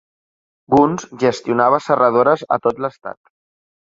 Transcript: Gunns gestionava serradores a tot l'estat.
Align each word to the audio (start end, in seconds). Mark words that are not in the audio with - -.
Gunns 0.75 1.03
gestionava 1.23 1.81
serradores 1.87 2.45
a 2.57 2.61
tot 2.65 2.83
l'estat. 2.87 3.21